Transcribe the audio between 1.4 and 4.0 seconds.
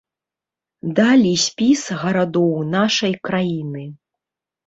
спіс гарадоў нашай краіны.